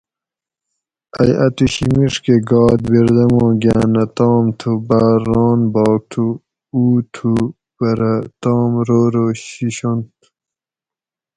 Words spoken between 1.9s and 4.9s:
میڛکہ گات بیردموگاۤن اۤ تام تھو